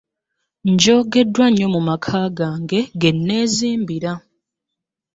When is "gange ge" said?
2.37-3.09